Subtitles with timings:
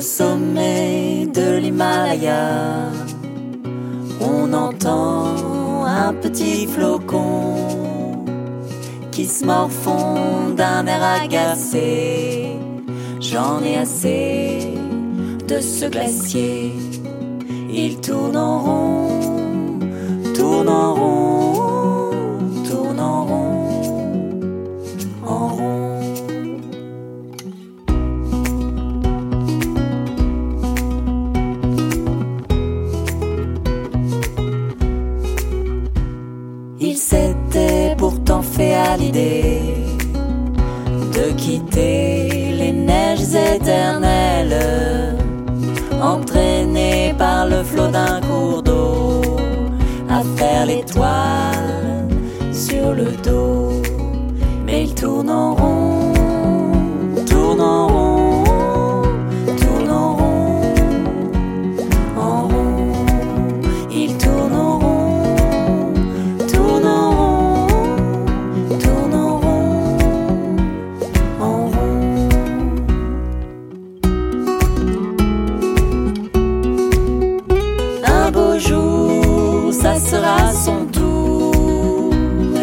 [0.00, 2.88] Au sommet de l'Himalaya,
[4.18, 8.24] on entend un petit flocon
[9.10, 12.56] qui se morfond d'un air agacé.
[13.20, 14.72] J'en ai assez
[15.46, 16.72] de ce glacier.
[17.70, 19.20] Il tourne en rond,
[20.34, 21.29] tourne en rond,
[41.18, 45.16] de quitter les neiges éternelles,
[46.02, 49.22] entraîné par le flot d'un cours d'eau,
[50.08, 52.08] à faire l'étoile
[52.52, 53.82] sur le dos.
[54.66, 55.69] Mais il tourne en rond,
[78.60, 82.12] jour, ça sera son tour.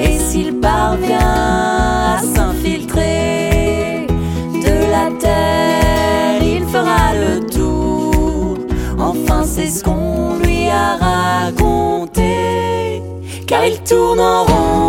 [0.00, 4.06] Et s'il parvient à s'infiltrer
[4.52, 8.58] de la terre, il fera le tour.
[8.98, 13.02] Enfin, c'est ce qu'on lui a raconté.
[13.46, 14.85] Car il tourne en rond.